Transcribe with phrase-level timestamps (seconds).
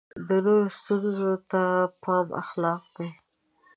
[0.27, 1.61] د نورو ستونزو ته
[2.01, 3.09] پام اخلاق دی.